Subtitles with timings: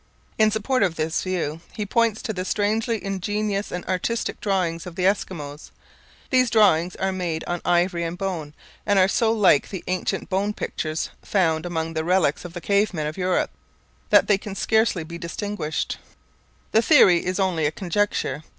[0.39, 4.95] In support of this view he points to the strangely ingenious and artistic drawings of
[4.95, 5.69] the Eskimos.
[6.31, 10.53] These drawings are made on ivory and bone, and are so like the ancient bone
[10.55, 13.51] pictures found among the relics of the cave men of Europe
[14.09, 15.99] that they can scarcely be distinguished.
[16.71, 18.41] The theory is only a conjecture.